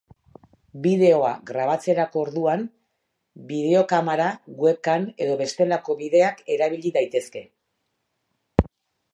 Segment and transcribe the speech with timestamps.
[0.85, 2.63] Bideoa grabatzerako orduan,
[3.51, 4.31] bideokamera,
[4.65, 7.45] web-cam edo bestelako bideak erabil daitezke.